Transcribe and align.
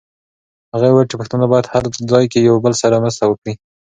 هغې 0.73 0.89
وویل 0.91 1.09
چې 1.11 1.19
پښتانه 1.21 1.45
باید 1.51 1.71
هر 1.73 1.83
ځای 2.11 2.25
کې 2.31 2.39
یو 2.49 2.55
بل 2.65 2.73
سره 2.81 3.01
مرسته 3.03 3.23
وکړي. 3.27 3.53